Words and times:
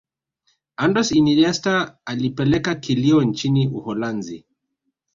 andres 0.77 1.11
iniesta 1.11 1.89
alipeleka 2.05 2.75
kilio 2.75 3.23
nchini 3.23 3.67
Uholanzi 3.67 4.45